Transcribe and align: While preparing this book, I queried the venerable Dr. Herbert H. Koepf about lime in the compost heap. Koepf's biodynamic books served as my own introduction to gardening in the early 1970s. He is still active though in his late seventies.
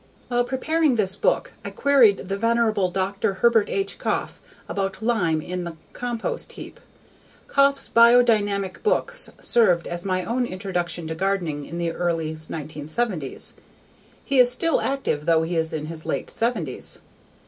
While 0.29 0.45
preparing 0.45 0.95
this 0.95 1.15
book, 1.15 1.53
I 1.63 1.69
queried 1.69 2.27
the 2.27 2.35
venerable 2.35 2.89
Dr. 2.89 3.35
Herbert 3.35 3.69
H. 3.69 3.99
Koepf 3.99 4.39
about 4.67 5.03
lime 5.03 5.43
in 5.43 5.63
the 5.63 5.77
compost 5.93 6.53
heap. 6.53 6.79
Koepf's 7.47 7.87
biodynamic 7.87 8.81
books 8.81 9.29
served 9.39 9.85
as 9.85 10.03
my 10.03 10.25
own 10.25 10.47
introduction 10.47 11.05
to 11.05 11.13
gardening 11.13 11.65
in 11.65 11.77
the 11.77 11.91
early 11.91 12.33
1970s. 12.33 13.53
He 14.25 14.39
is 14.39 14.51
still 14.51 14.81
active 14.81 15.27
though 15.27 15.43
in 15.43 15.85
his 15.85 16.03
late 16.03 16.31
seventies. 16.31 16.97